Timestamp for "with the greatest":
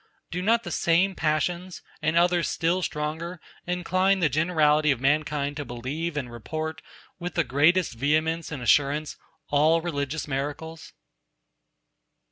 7.19-7.93